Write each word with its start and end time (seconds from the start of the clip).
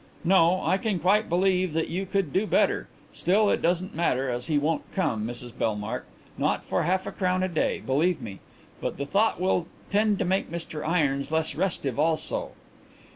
"No; 0.23 0.63
I 0.65 0.79
can 0.79 0.97
quite 0.97 1.29
believe 1.29 1.73
that 1.73 1.87
you 1.89 2.07
could 2.07 2.33
do 2.33 2.47
better. 2.47 2.87
Still, 3.13 3.51
it 3.51 3.61
doesn't 3.61 3.93
matter, 3.93 4.31
as 4.31 4.47
he 4.47 4.57
won't 4.57 4.81
come, 4.95 5.27
Mrs 5.27 5.51
Bellmark; 5.55 6.07
not 6.39 6.65
for 6.65 6.81
half 6.81 7.05
a 7.05 7.11
crown 7.11 7.43
a 7.43 7.47
day, 7.47 7.83
believe 7.85 8.19
me. 8.19 8.39
But 8.81 8.97
the 8.97 9.05
thought 9.05 9.39
will 9.39 9.67
tend 9.91 10.17
to 10.17 10.25
make 10.25 10.49
Mr 10.49 10.83
Irons 10.83 11.29
less 11.31 11.53
restive 11.53 11.99
also. 11.99 12.53